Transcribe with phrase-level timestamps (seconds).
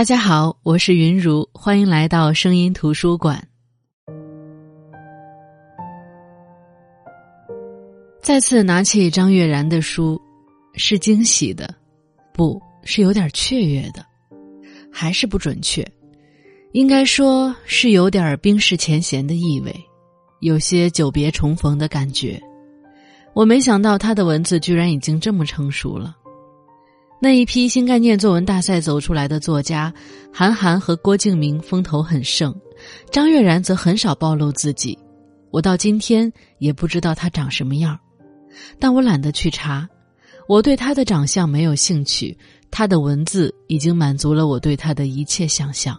[0.00, 3.46] 大家好，我是云如，欢迎来到声音图书馆。
[8.22, 10.18] 再次拿起张悦然的书，
[10.72, 11.74] 是惊喜的，
[12.32, 14.02] 不是有点雀跃的，
[14.90, 15.86] 还是不准确，
[16.72, 19.84] 应该说是有点冰释前嫌的意味，
[20.40, 22.42] 有些久别重逢的感觉。
[23.34, 26.16] 我没想到他的文字居然已经这么成熟了。
[27.22, 29.92] 那一批新概念作文大赛走出来的作家，
[30.32, 32.54] 韩寒和郭敬明风头很盛，
[33.10, 34.98] 张悦然则很少暴露自己。
[35.50, 38.00] 我到今天也不知道他长什么样儿，
[38.78, 39.86] 但我懒得去查。
[40.48, 42.36] 我对他的长相没有兴趣，
[42.70, 45.94] 他的文字已经满足了我对他的一切想象。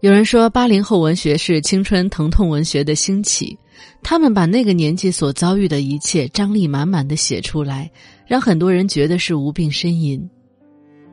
[0.00, 3.54] 有人说，八零后文学是青春疼痛文学的兴起，
[4.02, 7.90] 他们把那个年纪所遭遇的一切张力满满的写出来。
[8.26, 10.24] 让很多人觉得是无病呻吟。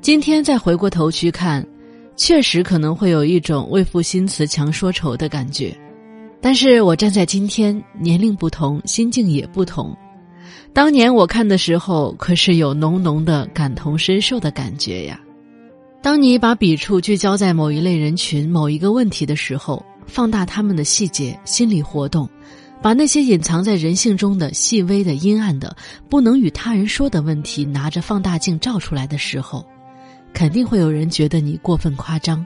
[0.02, 1.68] 今天再回过头去看，
[2.16, 5.76] 确实可能会有一种为赋新词强说愁的感觉。
[6.40, 9.98] 但是我站在今天，年龄不同，心境也不同。
[10.74, 15.20] 当年我看的时候，可是有浓浓的感同身受的感觉呀。
[16.04, 22.30] 当你把笔触聚焦在某一类人群、某一个问题的时候，放大他们的细节、心理活动。
[22.82, 25.76] 把那些隐藏在人性中的细微的、阴暗的、
[26.10, 29.66] 不能与他人说的问题拿着放大镜照出来的时候，
[30.34, 32.46] 肯定会有人觉得你过分夸张，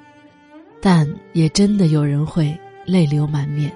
[0.82, 3.72] 但也真的有人会泪流满面。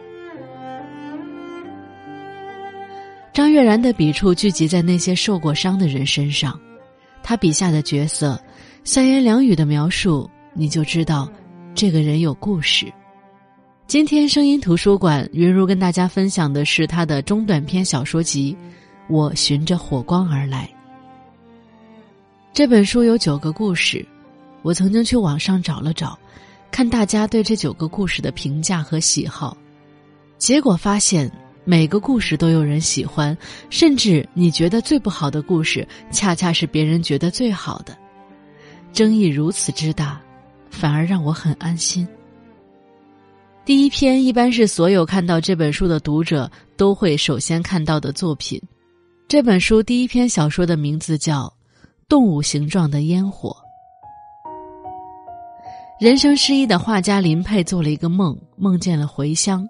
[3.34, 6.58] 张悦然的笔触聚集在那些受过伤的人身上，
[7.22, 8.42] 他笔下的角色，
[8.86, 11.30] 三言两语的描述，你就知道，
[11.76, 12.92] 这个人有故事。
[13.88, 18.58] 今天声音图书馆，云如跟大家分享的是他的中短篇小说集
[19.08, 20.68] 《我循着火光而来》。
[22.52, 24.04] 这本书有九个故事，
[24.64, 26.18] 我曾经去网上找了找，
[26.72, 29.56] 看大家对这九个故事的评价和喜好，
[30.40, 31.32] 结果发现
[31.64, 33.38] 每个故事都有人喜欢，
[33.70, 37.96] 甚至你觉得最不好的故事，恰恰是别人觉得最好的，
[38.92, 40.20] 争议如此之大，
[40.72, 42.06] 反而让我很安心。
[43.66, 48.62] 第一篇一般是所有看到这本书的读者都会首先看到的作品。
[49.28, 51.52] 这本书第一篇小说的名字叫
[52.08, 53.50] 《动物形状的烟火》。
[56.00, 59.68] 人生失意的画家林佩做了一个梦，梦见了茴香，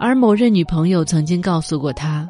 [0.00, 2.28] 而某任女朋友曾经告诉过他，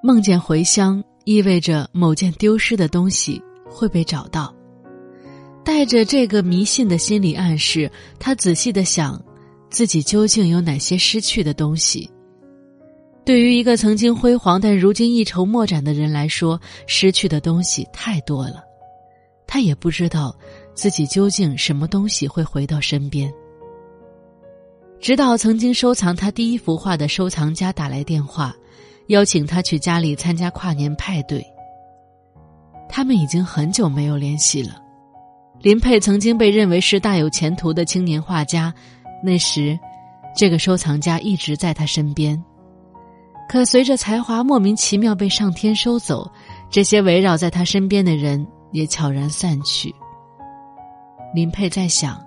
[0.00, 4.54] 梦见茴香意味着某件丢失的东西会被找到。
[5.64, 7.90] 带着这个迷信的心理暗示，
[8.20, 9.20] 他仔细的想。
[9.70, 12.10] 自己究竟有哪些失去的东西？
[13.24, 18.64] 对于一个曾经辉煌但如今一筹莫展的人来说，失去的东西太多了。
[19.46, 20.34] 他也不知道
[20.74, 23.32] 自己究竟什么东西会回到身边。
[25.00, 28.54] 直到曾经收藏他第一幅画的收藏家打来电话，
[29.08, 31.44] 邀请他去家里参加跨年派对。
[32.88, 34.76] 他们已经很久没有联系了。
[35.60, 38.74] 林佩曾经被认为是大有前途的青年画家。
[39.22, 39.78] 那时，
[40.34, 42.42] 这个收藏家一直在他身边，
[43.48, 46.30] 可随着才华莫名其妙被上天收走，
[46.70, 49.94] 这些围绕在他身边的人也悄然散去。
[51.34, 52.20] 林佩在想：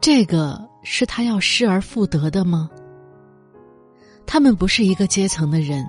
[0.00, 2.70] 这个是他要失而复得的吗？
[4.26, 5.84] 他们不是一个阶层的人，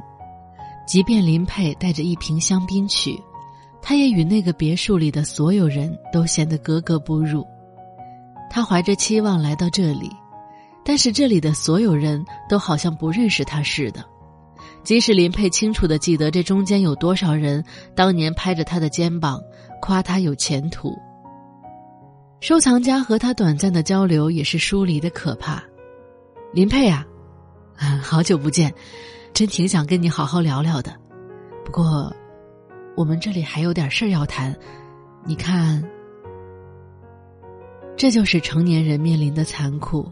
[0.87, 3.19] 即便林佩带着一瓶香槟去，
[3.81, 7.45] 他也与那个别墅里的所有人都显得格格不入。
[8.53, 10.11] 他怀着期望来到这里，
[10.83, 14.03] 但是这里的所有人都好像不认识他似的。
[14.83, 17.63] 即使林佩清楚的记得这中间有多少人
[17.95, 19.39] 当年拍着他的肩膀
[19.81, 20.93] 夸他有前途。
[22.41, 25.63] 收藏家和他短暂的交流也是疏离的可怕。
[26.51, 27.05] 林佩啊，
[28.03, 28.73] 好久不见，
[29.33, 30.93] 真挺想跟你好好聊聊的。
[31.63, 32.13] 不过，
[32.97, 34.53] 我们这里还有点事儿要谈，
[35.25, 35.81] 你看。
[38.01, 40.11] 这就是成年人面临的残酷。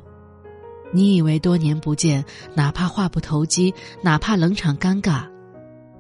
[0.94, 2.24] 你以为多年不见，
[2.54, 3.74] 哪怕话不投机，
[4.04, 5.28] 哪怕冷场尴尬，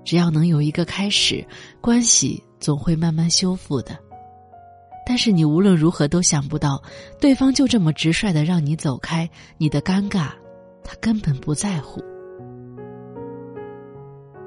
[0.06, 1.44] 只要能有一个开始，
[1.82, 3.98] 关系总会慢慢修复的。
[5.04, 6.80] 但是你无论如何都想不到，
[7.20, 9.28] 对方就这么直率的让你走开，
[9.58, 10.28] 你的尴尬，
[10.84, 12.00] 他根本不在乎。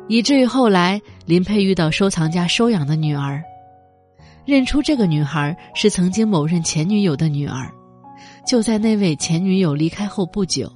[0.06, 3.42] 以至于后来，林佩遇到收藏家收养的女儿。
[4.44, 7.70] 认出这个女孩是曾经某任前女友的女儿，
[8.46, 10.72] 就在那位前女友离开后不久，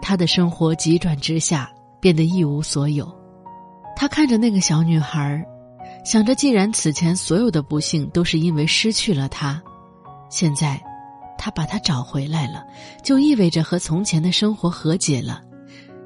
[0.00, 1.70] 他的生活急转直下，
[2.00, 3.10] 变得一无所有。
[3.94, 5.44] 他看着那个小女孩，
[6.04, 9.62] 想着既然此前所有的不幸都是因为失去了她，
[10.30, 10.80] 现在
[11.36, 12.64] 他把他找回来了，
[13.02, 15.42] 就意味着和从前的生活和解了，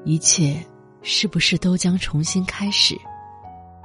[0.03, 0.57] 一切
[1.01, 2.99] 是不是都将重新开始？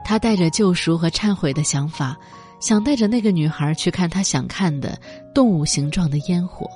[0.05, 2.17] 他带着救赎和忏悔的想法，
[2.61, 4.97] 想带着那个女孩去看他想看的
[5.35, 6.69] 动物形状的烟火。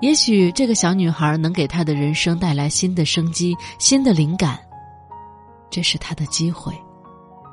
[0.00, 4.58] 也许这个小女孩能给他的人生带来新的生机、新的灵感。
[5.70, 6.72] 这是他的机会，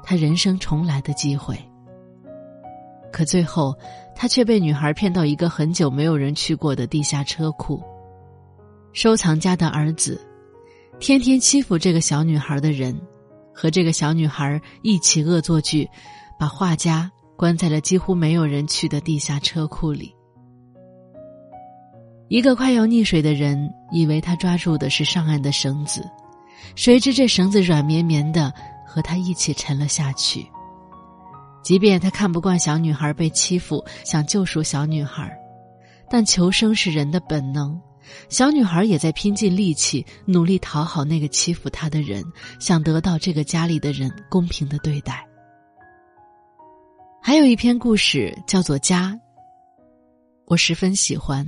[0.04, 1.58] 他人生重来的机会。
[3.12, 3.76] 可最后，
[4.16, 7.82] 他却被女孩骗到一个很久没有人去过的地下车库。
[8.92, 10.20] 收藏家的儿子，
[11.00, 12.96] 天天欺负这个小女孩的人，
[13.54, 15.90] 和这个小女孩一起恶作剧，
[16.38, 17.12] 把画家
[17.44, 20.16] 关在了几乎没有人去的地下车库里。
[22.30, 26.10] 一个快要溺水的人以为他抓住的是上岸的绳子，
[26.78, 28.54] 谁知这绳子软绵绵的，
[28.88, 30.48] 和他一起沉了下去。
[31.62, 35.30] 即便他看不惯小女孩被欺负，想救赎小女孩，
[36.10, 37.78] 但求生是人的本能。
[38.30, 42.24] 小女孩也在拼尽力气，努力讨好那个欺负她的人，
[42.58, 45.28] 想得到这个家里的人公平的对待。
[47.26, 49.12] 还有一篇故事叫做《家》，
[50.46, 51.48] 我十分喜欢。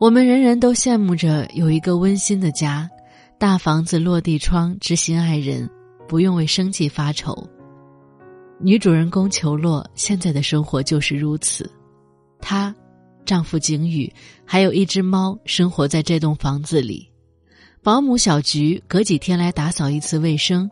[0.00, 2.88] 我们人人都羡慕着有一个温馨的家，
[3.38, 5.68] 大房子、落地窗，知心爱人，
[6.08, 7.46] 不用为生计发愁。
[8.58, 11.70] 女主人公裘洛现在的生活就是如此，
[12.40, 12.74] 她、
[13.26, 14.10] 丈夫景宇
[14.42, 17.06] 还有一只猫生活在这栋房子里，
[17.82, 20.66] 保姆小菊隔几天来打扫一次卫生。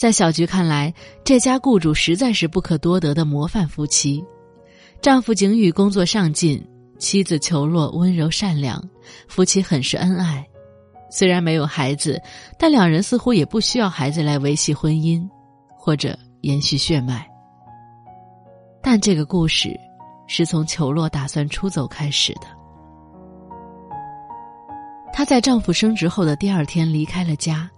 [0.00, 4.24] 在小菊看来，这家雇主实在是不可多得的模范夫妻，
[5.02, 6.66] 丈夫景宇工作上进。
[6.98, 8.82] 妻子裘洛温柔善良，
[9.28, 10.46] 夫妻很是恩爱。
[11.10, 12.18] 虽然没有孩子，
[12.58, 15.28] 但两人似乎也不需要孩子来维系婚姻，
[15.76, 17.28] 或者延续血脉。
[18.82, 19.78] 但这个故事
[20.26, 22.46] 是从裘洛打算出走开始的。
[25.12, 27.70] 她在丈夫升职后的第二天离开了家，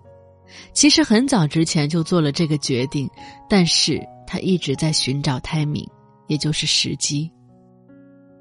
[0.73, 3.09] 其实很早之前就做了这个决定，
[3.49, 5.89] 但是他一直在寻找 timing，
[6.27, 7.31] 也就是时机。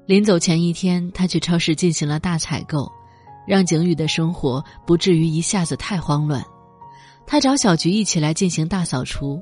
[0.06, 2.90] 临走前一天，他去超市进行了大采购，
[3.46, 6.44] 让景宇的生活不至于一下子太慌乱。
[7.26, 9.40] 他找小菊一起来进行大扫除，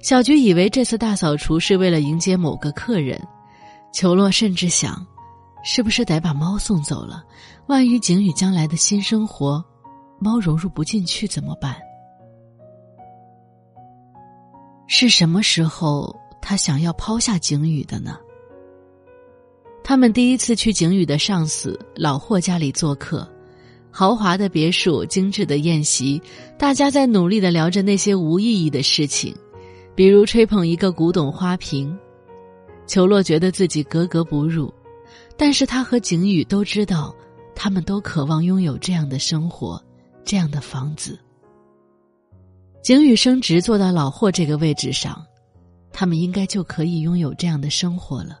[0.00, 3.20] 小菊以为这次大扫除是为了迎接某个客人。
[3.92, 5.06] 裘洛甚至想，
[5.62, 7.22] 是不是得把猫送走了？
[7.68, 9.62] 万一景宇将来的新生活，
[10.18, 11.76] 猫融入不进去怎么办？
[14.86, 18.18] 是什么时候他想要抛下景宇的呢？
[19.82, 23.26] 他们第一次去景宇的上司老霍家里做客，
[23.90, 26.20] 豪华的别墅，精致的宴席，
[26.58, 29.34] 大家在努力的聊着那些无意义的事情，
[29.94, 31.96] 比如吹捧一个古董花瓶。
[32.86, 34.72] 裘洛觉得自己格格不入，
[35.36, 37.14] 但是他和景宇都知道，
[37.54, 39.82] 他们都渴望拥有这样的生活，
[40.24, 41.18] 这样的房子。
[42.84, 45.24] 景宇升职做到老霍这个位置上，
[45.90, 48.38] 他们应该就可以拥有这样的生活了。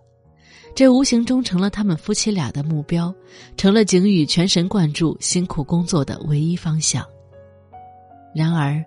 [0.74, 3.10] 这无形中成了他们夫妻俩的目标，
[3.56, 7.02] 成了景宇全神贯注、辛苦工作的唯一方向。
[8.34, 8.84] 然而，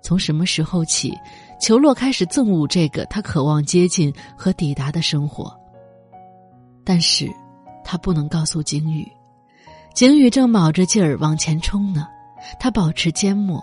[0.00, 1.12] 从什么时候起，
[1.58, 5.52] 裘洛开始憎恶这个他渴望接近和抵达的生活？
[6.84, 7.28] 但是，
[7.84, 9.04] 他不能告诉景宇，
[9.92, 12.06] 景宇正卯着劲儿往前冲呢。
[12.60, 13.60] 他保持缄默，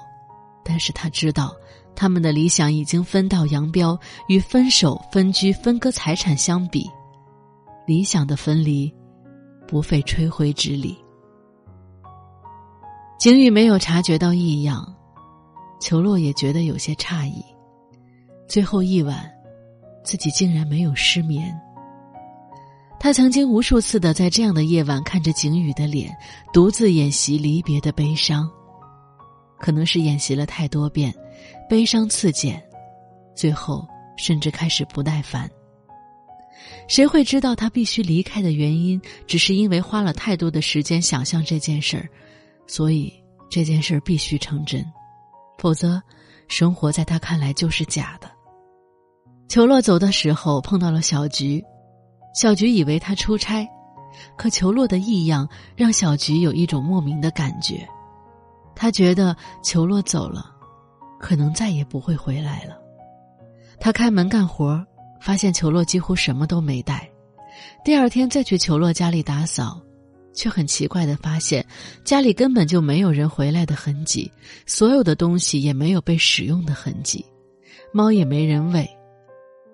[0.69, 1.55] 但是他知道，
[1.95, 3.97] 他们的理想已经分道扬镳，
[4.27, 6.85] 与分手、分居、分割财产相比。
[7.85, 8.93] 理想的分离，
[9.65, 10.97] 不费吹灰之力。
[13.17, 14.93] 景宇没有察觉到异样，
[15.79, 17.41] 裘洛也觉得有些诧异。
[18.45, 19.25] 最后一晚，
[20.03, 21.57] 自己竟然没有失眠。
[22.99, 26.13] 他曾经无数次的在这样的夜晚看着景宇的脸，
[26.51, 28.51] 独自演习离别的悲伤。
[29.59, 31.13] 可能是演习了太多遍，
[31.69, 32.61] 悲伤刺减，
[33.35, 33.87] 最后
[34.17, 35.49] 甚至开始不耐烦。
[36.87, 38.99] 谁会知道他必须离开的原因？
[39.27, 42.09] 只是因为花了太多的时间想象这件事儿，
[42.65, 43.13] 所以
[43.49, 44.85] 这件事儿必须成真，
[45.57, 46.01] 否则，
[46.47, 48.29] 生活在他看来就是假的。
[49.47, 51.63] 裘洛走的时候碰到了小菊，
[52.33, 53.67] 小菊以为他出差，
[54.37, 57.87] 可裘洛的异样让小菊有一种莫名的感觉，
[58.77, 60.49] 他觉得裘洛走了，
[61.19, 62.77] 可能再也不会回来了。
[63.79, 64.81] 他开门干活。
[65.19, 67.09] 发现裘洛几乎什么都没带，
[67.83, 69.81] 第二天再去裘洛家里打扫，
[70.31, 71.65] 却很奇怪的发现
[72.03, 74.31] 家里根本就没有人回来的痕迹，
[74.67, 77.25] 所有的东西也没有被使用的痕迹，
[77.91, 78.87] 猫也没人喂。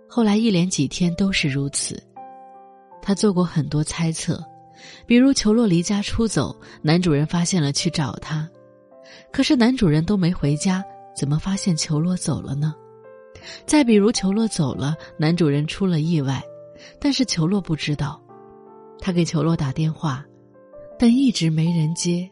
[0.07, 2.01] 后来一连几天都是如此，
[3.01, 4.41] 他做过很多猜测，
[5.05, 8.49] 比如裘洛离家出走，男主人发现了去找他，
[9.33, 10.83] 可是男主人都没回家，
[11.17, 12.73] 怎么发现裘洛走了呢？
[13.65, 16.41] 再比如裘洛走了，男主人出了意外，
[16.99, 18.21] 但是裘洛不知道，
[18.99, 20.23] 他给裘洛打电话，
[20.99, 22.29] 但一直没人接。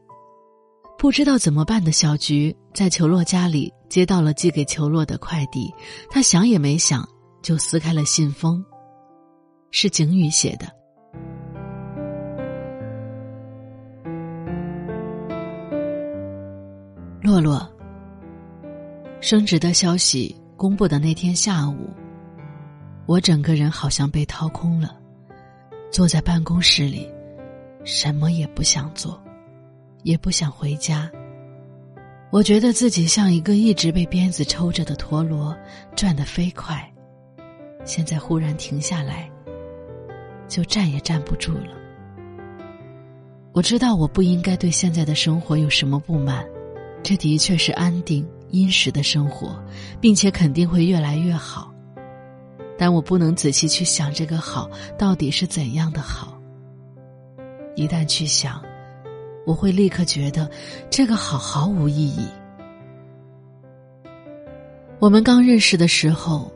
[0.97, 5.73] 不知道怎么办的小菊在裘洛家里接到了寄给裘洛的快递，
[6.11, 7.03] 他想也没想
[7.41, 8.63] 就撕开了信封。
[9.71, 10.80] 是景宇写的。
[17.41, 17.67] 落，
[19.19, 21.89] 升职的消息公布的那天下午，
[23.05, 24.95] 我整个人好像被掏空了，
[25.91, 27.09] 坐在办公室里，
[27.83, 29.21] 什么也不想做，
[30.03, 31.11] 也不想回家。
[32.29, 35.57] 我觉得自己像一个一直被鞭子抽着的陀螺，
[35.95, 36.89] 转得飞快，
[37.83, 39.29] 现在忽然停下来。
[40.47, 41.67] 就站也站不住了。
[43.53, 46.45] 我知道我不应该对现在的生活有什么不满，
[47.03, 49.61] 这的确是安定殷实的生活，
[49.99, 51.73] 并且肯定会越来越好。
[52.77, 56.39] 但我不能仔细去想这个好到底是怎样的好。
[57.75, 58.61] 一旦去想，
[59.45, 60.49] 我会立刻觉得
[60.89, 62.27] 这个好毫无意义。
[64.99, 66.51] 我们刚认识的时候，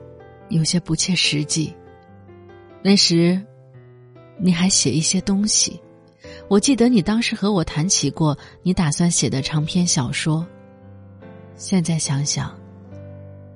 [0.49, 1.75] 有些不切实际。
[2.81, 3.41] 那时。
[4.37, 5.79] 你还写一些东西，
[6.47, 10.45] 我记得你当时和我谈起过你打算写的长篇小说。
[11.55, 12.53] 现在想想，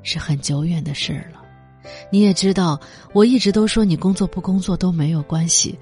[0.03, 1.41] 是很久远的事儿了。
[2.11, 2.79] 你也知道，
[3.13, 5.77] 我一直都说你工作不工作都没有关系，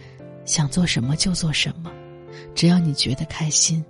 [0.45, 1.91] 想做什么就做什么，
[2.55, 3.83] 只要你觉得开心。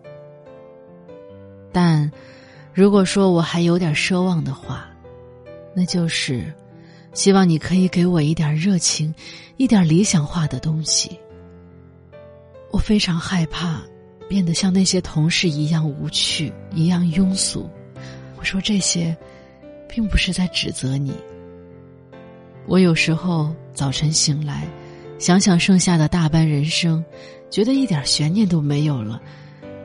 [1.71, 2.11] 但，
[2.73, 4.87] 如果说我还有点奢望的话，
[5.75, 6.53] 那就是。
[7.13, 9.11] 希望你可以给我一点热情，
[9.55, 11.17] 一点理想化的东西。
[12.71, 13.81] 我非常害怕
[14.27, 17.69] 变得像那些同事一样无趣，一样庸俗。
[18.37, 19.15] 我说这些，
[19.87, 21.13] 并不是在指责你。
[22.67, 24.67] 我有时候早晨醒来，
[25.17, 27.03] 想想剩下的大半人生，
[27.49, 29.21] 觉得一点悬念都没有了，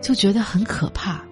[0.00, 1.24] 就觉得很可怕。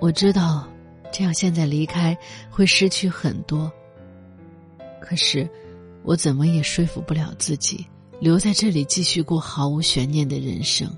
[0.00, 0.68] 我知道，
[1.12, 2.16] 这样现在离开
[2.50, 3.72] 会失去很多。
[5.00, 5.48] 可是，
[6.02, 7.86] 我怎么也说服不了自己
[8.20, 10.88] 留在这里继续过毫无悬念的人生。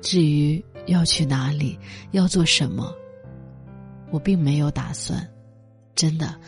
[0.00, 1.78] 至于要去哪里，
[2.12, 2.94] 要做什么，
[4.10, 5.26] 我并没有打算。
[5.94, 6.38] 真的，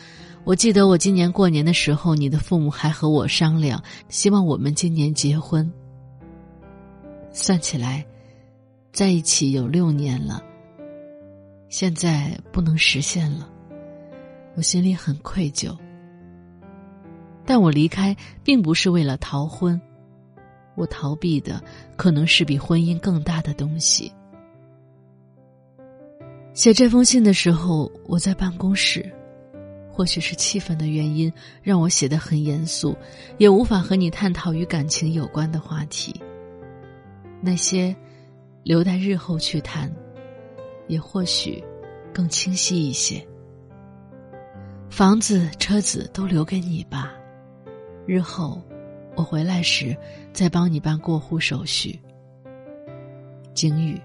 [0.43, 5.69] 我记得我今年过年的时候，你的父母还和我商量，希望我们今年结婚。
[7.31, 8.05] 算起来，
[8.91, 10.41] 在一起有六年了，
[11.67, 13.49] 现在不能实现了，
[14.55, 15.75] 我心里很愧疚。
[17.49, 19.81] 但我离开并不是为了逃婚，
[20.75, 21.59] 我逃避的
[21.95, 24.13] 可能是比婚姻更大的东西。
[26.53, 29.11] 写这封信的时候，我在办公室，
[29.91, 32.95] 或许是气氛的原因，让我写得很严肃，
[33.39, 36.21] 也无法和你探讨与感情有关的话题。
[37.41, 37.95] 那些
[38.61, 39.91] 留待日后去谈，
[40.87, 41.63] 也或许
[42.13, 43.27] 更清晰一些。
[44.87, 47.15] 房子、车子都留给你吧。
[48.09, 48.59] 日后，
[49.15, 49.95] 我回来时
[50.33, 51.99] 再帮你办过户手续。
[53.53, 54.01] 景宇，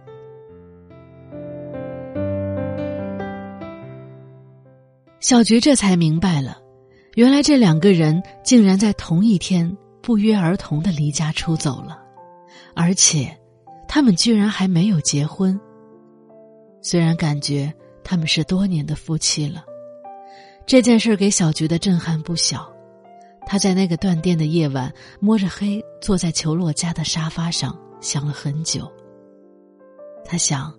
[5.20, 6.58] 小菊这才明白了，
[7.14, 11.98] 原来这两个人竟然在同一天不约而同的离家出走了，
[12.74, 13.34] 而且，
[13.88, 15.58] 他们居然还没有结婚。
[16.82, 19.64] 虽然感觉他们是多年的夫妻了，
[20.66, 22.73] 这件事给小菊的震撼不小。
[23.46, 28.90] 他在那个断电的夜晚，摸着黑坐在裘洛家的沙发上，想了很久。
[30.24, 30.72] 他想，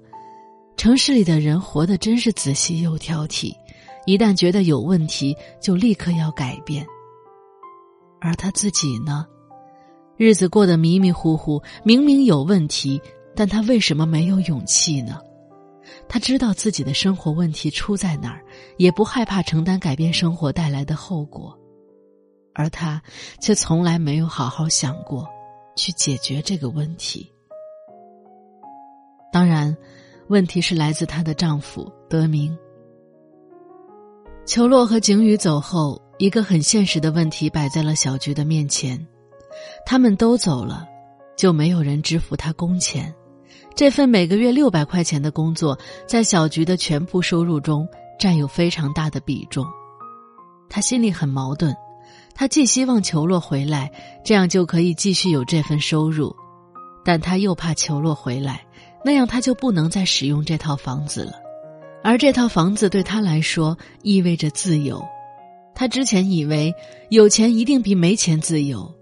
[0.75, 3.53] 城市里的人活得真是仔细又挑剔，
[4.05, 6.85] 一旦觉得有问题，就立刻要改变。
[8.19, 9.25] 而他自己呢，
[10.17, 12.99] 日子过得迷迷糊糊，明明有问题，
[13.35, 15.19] 但他为什么没有勇气呢？
[16.09, 18.43] 他知道自己的生活问题出在哪儿，
[18.77, 21.55] 也不害怕承担改变生活带来的后果。
[22.55, 23.01] 而她
[23.39, 25.27] 却从来没有好好想过
[25.75, 27.31] 去解决这个问题。
[29.31, 29.75] 当然，
[30.29, 32.57] 问题是来自她的丈夫德明。
[34.45, 39.05] 裘洛和景宇走后，一个很现实的问题摆在了小菊的面前：
[39.85, 40.87] 他们都走了，
[41.35, 43.13] 就没有人支付他工钱。
[43.75, 47.85] 这份每个月六百块钱的工作，在小菊的全部收入中
[48.17, 49.65] 占有非常大的比重。
[50.69, 51.75] 他心里很矛盾。
[52.35, 53.89] 他既希望裘洛回来，
[54.23, 56.35] 这样就可以继续有这份收入，
[57.05, 58.61] 但他又怕裘洛回来，
[59.05, 61.33] 那样他就不能再使用这套房子了，
[62.03, 65.01] 而这套房子对他来说意味着自由。
[65.73, 66.73] 他之前以为
[67.09, 68.93] 有钱一定比没钱自由，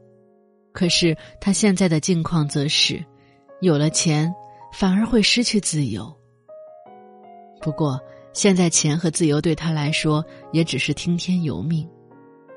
[0.71, 3.03] 可是他现在的境况则是，
[3.61, 4.31] 有了钱
[4.71, 6.11] 反而会失去自由。
[7.61, 7.99] 不过
[8.33, 11.87] 现在钱和自由对他来说也只是听天由命，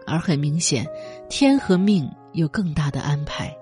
[0.07, 0.87] 而很明显，
[1.29, 3.55] 天和命有更大的安排。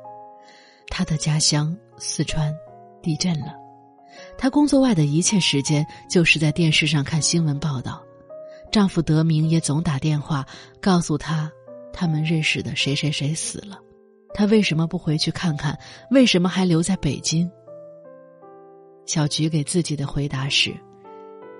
[0.88, 2.54] 他的家乡四川
[3.02, 3.54] 地震了，
[4.36, 8.02] 他工作外的一切时间就是在电视上看新闻报道。
[8.70, 10.46] 丈夫德明也总打电话
[10.80, 11.50] 告诉她，
[11.92, 13.78] 他们认识的谁谁谁死了。
[14.32, 15.78] 她为什么不回去看看？
[16.10, 17.48] 为什么还留在北京？
[19.06, 20.74] 小菊给自己的回答是：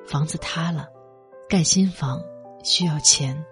[0.07, 0.88] 房子塌了，
[1.49, 2.21] 盖新房
[2.64, 3.45] 需要钱。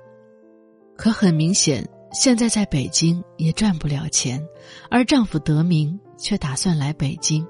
[1.03, 4.41] 可很明显，现在在北京也赚不了钱，
[4.89, 7.45] 而丈夫德明却打算来北京。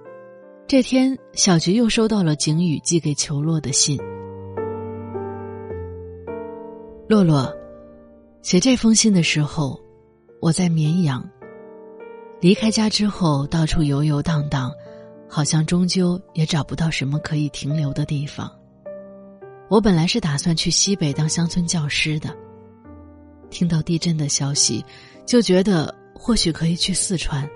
[0.67, 4.01] 这天，小菊又收到了景宇寄给裘洛的信。
[7.07, 7.55] 洛洛，
[8.41, 9.79] 写这封信的时候，
[10.41, 11.23] 我在绵阳。
[12.41, 14.73] 离开家之后，到处游游荡荡，
[15.29, 18.51] 好像终究也找不到什么可以停留的地方。
[19.69, 22.35] 我本来是打算去西北当乡村教师的，
[23.53, 24.85] 听到地震的消息，
[25.27, 27.49] 就觉得或许可以去四川。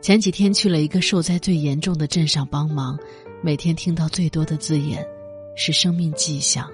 [0.00, 2.98] 前几天去了一个受灾最严重的镇上帮忙，
[3.42, 5.06] 每天听到最多的字眼
[5.54, 6.68] 是“生命迹象”。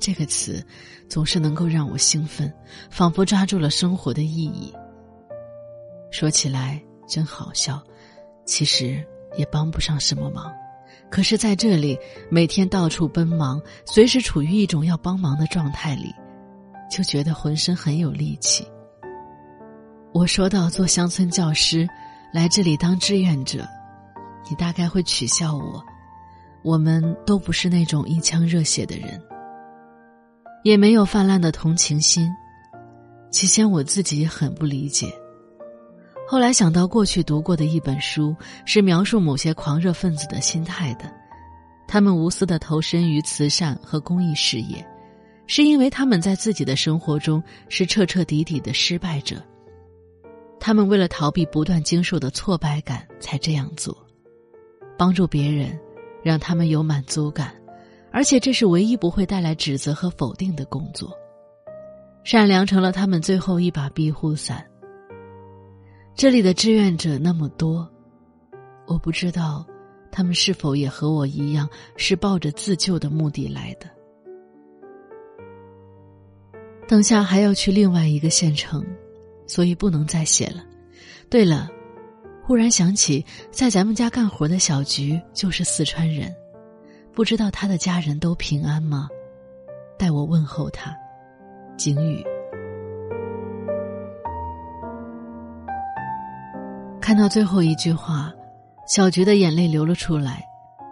[0.00, 0.64] 这个词
[1.08, 2.52] 总是能够让我兴奋，
[2.90, 4.72] 仿佛抓住了生活的意义。
[6.10, 7.80] 说起来真好笑，
[8.44, 9.04] 其实
[9.36, 10.52] 也帮不上什么忙。
[11.10, 11.98] 可是在这里，
[12.30, 16.12] 每天到处奔忙，随时处于一种要帮忙的状态里，
[16.92, 18.66] 就觉得浑身很有力气。
[20.12, 21.88] 我说到做乡村教师，
[22.34, 23.66] 来这里当志愿者，
[24.50, 25.82] 你大概会取笑我。
[26.62, 29.18] 我们都不是那种一腔热血的人。
[30.64, 32.30] 也没有泛滥的同情心，
[33.30, 35.10] 起先我自己也很不理解，
[36.28, 41.10] 后来想到过去读过的一本书，是描述某些狂热分子的心态的，
[41.88, 44.86] 他们无私的投身于慈善和公益事业，
[45.46, 49.42] 是因为他们在自己的生活中是彻彻底底的失败者，
[50.58, 53.96] 他们为了逃避不断经受的挫败感才这样做，
[54.96, 55.78] 帮助别人，
[56.22, 57.54] 让他们有满足感。
[58.12, 61.10] 而且这是唯一不会带来指责和否定的工作，
[62.24, 64.64] 善良成了他们最后一把庇护伞。
[66.14, 67.90] 这里的志愿者那么多，
[68.86, 69.66] 我不知道
[70.10, 73.86] 他们是否也和我一样是抱着自救的目的来的。
[76.92, 78.84] 等下还要去另外一个县城，
[79.46, 80.62] 所以不能再写了。
[81.30, 81.70] 对了，
[82.44, 86.30] 忽然想起在咱们家干活的小菊就是四川人。
[87.14, 89.08] 不知道他的家人都平安吗？
[89.98, 90.94] 代我问候他，
[91.78, 92.22] 景宇。
[97.00, 98.30] 看到最后一句话，
[98.86, 100.44] 小菊的眼泪流了出来。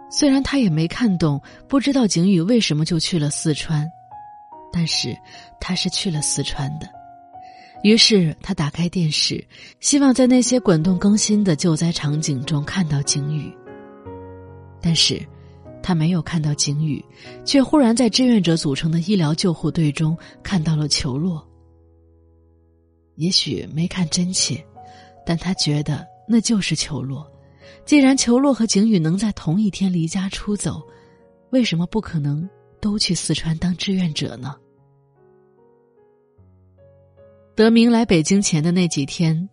[0.09, 3.87] 虽然他也没看懂，不知道景宇为什么就去了四川，
[4.71, 5.15] 但是
[5.59, 6.87] 他是去了四川的。
[7.83, 9.43] 于是他打开电视，
[9.79, 13.51] 希望在那些滚动更新的救灾场景中看到景宇，
[14.81, 15.21] 但是。
[15.83, 17.03] 他没有看到景宇，
[17.43, 21.43] 却忽然在志愿者组成的医疗救护队中看到了裘洛。
[23.15, 24.63] 也许没看真切，
[25.25, 27.27] 但他觉得那就是裘洛。
[27.83, 30.79] 既然裘洛和景宇能在同一天离家出走，
[31.49, 32.47] 为什么不可能
[32.81, 34.55] 都去四川当志愿者呢？
[37.55, 39.47] 德明来北京前的那几天，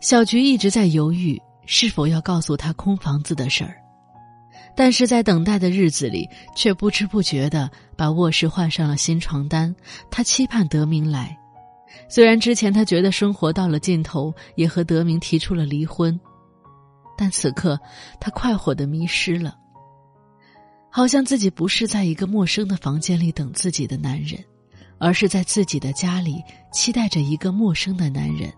[0.00, 3.76] 小菊一直在犹豫是否要告诉他空房子的事儿。
[4.74, 9.74] 但是在等待的日子里，却不知不觉的把卧室换上了新床单。
[10.10, 11.34] 他期盼德明来，
[12.10, 16.18] 虽然之前他觉得生活到了尽头，也和德明提出了离婚，
[17.16, 17.78] 但此刻
[18.20, 19.56] 他快活的迷失了，
[20.96, 24.42] 好像自己不是在一个陌生的房间里等自己的男人，
[24.96, 28.50] 而是在自己的家里期待着一个陌生的男人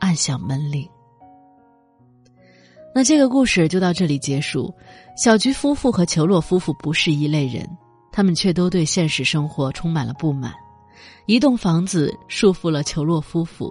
[0.00, 0.88] 按响门铃。
[2.94, 4.74] 那这个故事就到这里结束。
[5.18, 7.68] 小菊夫妇和裘洛夫妇不是一类人，
[8.10, 10.54] 他们却都对现实生活充满了不满。
[11.26, 13.70] 一栋房子束缚了裘洛夫妇，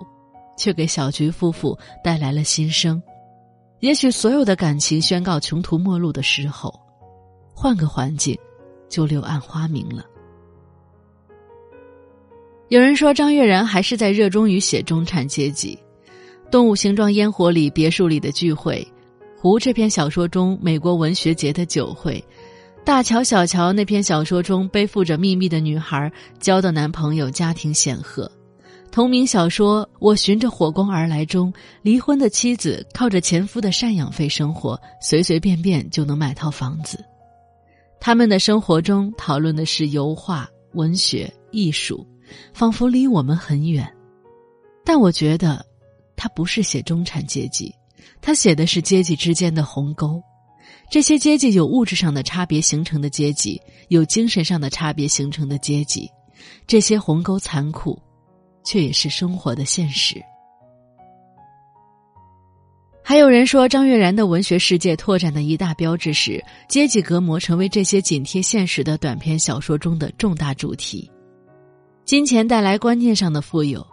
[0.55, 3.01] 却给小菊夫妇带来了新生。
[3.79, 6.71] 也许所有的感情宣告穷途末路的时候，
[7.61, 8.35] 换个环境，
[8.89, 10.03] 就柳暗花明了。
[12.69, 15.77] 有人说张悦然还是在热衷于写中产阶级，
[16.49, 18.83] 《动物形状烟火》里别墅里的聚会，
[19.39, 22.15] 《湖》这篇小说中美国文学节的酒会，
[22.83, 28.27] 《大乔小乔》那篇小说中背负着秘密的女孩交的男朋友家庭显赫，
[28.91, 36.97] 同名小说《我循着火光而来》中离婚的妻子靠着前夫的赡养费生活，随随便便就能买套房子。
[38.01, 42.05] 他们的生活中讨论的是油画、文学、艺术。
[42.53, 43.85] 仿佛离我们很远，
[44.85, 45.65] 但我觉得，
[46.15, 47.75] 他不是写中产阶级，
[48.21, 50.23] 他写的是阶级之间的鸿沟。
[50.89, 56.09] 这些阶级有物质上的差别形成的阶级，有精神上的差别形成的阶级。
[56.65, 58.01] 这些鸿沟残酷，
[58.63, 60.23] 却也是生活的现实。
[63.03, 71.09] 还有人说，张悦然的文学世界拓展的一大标志是阶级隔膜，成为这些紧贴现实的短篇小说中的重大主题。
[72.05, 73.85] 金钱带来观念上的富有，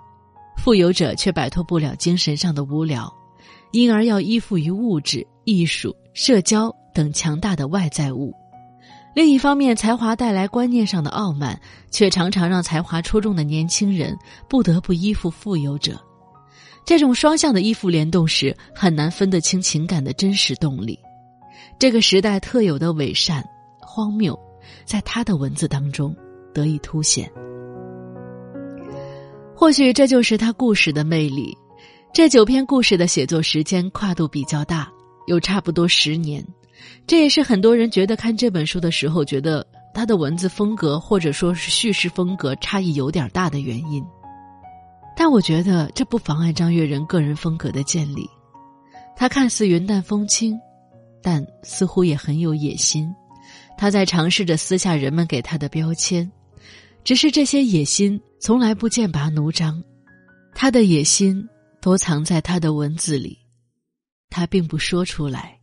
[0.57, 3.12] 富有者却摆脱不了精神上的无聊，
[3.73, 8.33] 因而要依附于物质、艺术、社交等强大的外在物。
[9.14, 11.59] 另一方面，才华带来观念上的傲慢，
[11.90, 14.16] 却常常让才华出众的年轻人
[14.49, 15.99] 不得不依附富有者。
[16.88, 20.98] 这种双向的依附联动时，很难分得清情感的真实动力。
[21.79, 23.44] 这个时代特有的伪善、
[23.79, 24.35] 荒谬，
[24.87, 26.16] 在他的文字当中
[26.55, 27.31] 得以凸显。
[29.55, 31.55] 或许这就是他故事的魅力。
[32.11, 34.90] 这九篇故事的写作时间跨度比较大，
[35.27, 36.42] 有差不多十年，
[37.07, 44.03] 这也是很多人觉得看这本书的时候觉得他的文字风格或者说是叙事风格差异有点大的原因。
[45.20, 48.24] 但我觉得这不妨碍张悦然个人风格的建立。
[49.16, 50.57] 他看似云淡风轻，
[51.20, 53.12] 但似乎也很有野心。
[53.76, 56.31] 他在尝试着撕下人们给他的标签。
[57.02, 59.83] 只是这些野心从来不剑拔弩张，
[60.54, 61.48] 他的野心
[61.81, 63.37] 都藏在他的文字里，
[64.31, 65.59] 他并不说出来。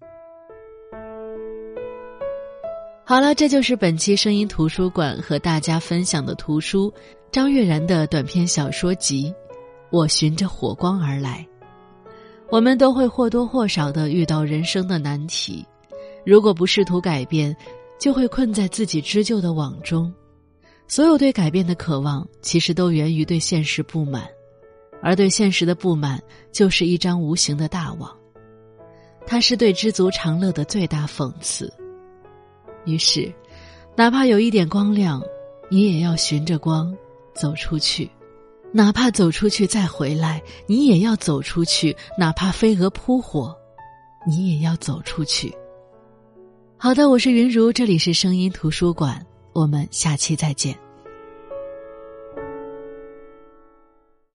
[3.06, 6.94] 好了，这就是本期声音图书馆和大家分享的图书
[7.32, 9.32] 张悦然的短篇小说集
[9.96, 11.48] 《我循着火光而来》。
[12.50, 15.66] 我们都会或多或少的遇到人生的难题，
[16.26, 17.56] 如果不试图改变，
[17.98, 20.14] 就会困在自己织就的网中。
[20.86, 24.28] 所有对改变的渴望，其实都源于对现实不满，
[25.02, 28.14] 而对现实的不满，就是一张无形的大网。
[29.26, 31.74] 它是对知足常乐的最大讽刺。
[32.84, 33.34] 于是，
[33.96, 35.24] 哪怕有一点光亮，
[35.70, 36.96] 你也要循着光
[37.34, 38.08] 走出去；
[38.72, 43.56] 哪怕走出去再回来，你也要走出去；哪怕飞蛾扑火，
[44.28, 45.56] 你也要走出去。
[46.78, 49.26] 好的，我是云如，这里是声音图书馆。
[49.54, 50.85] 我们下期再见。